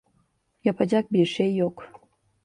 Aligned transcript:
Yapacak 0.63 1.13
bir 1.13 1.25
şey 1.25 1.55
yok. 1.55 1.91